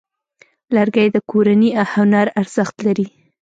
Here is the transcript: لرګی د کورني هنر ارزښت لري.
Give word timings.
لرګی 0.75 1.07
د 1.11 1.17
کورني 1.29 1.69
هنر 1.93 2.27
ارزښت 2.41 2.75
لري. 2.85 3.07